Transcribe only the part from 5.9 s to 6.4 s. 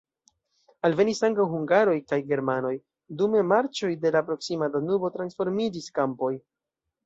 kampoj.